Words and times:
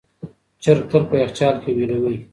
چرګ 0.63 0.83
تل 0.91 1.03
په 1.09 1.15
یخچال 1.21 1.55
کې 1.63 1.71
ویلوئ. 1.73 2.17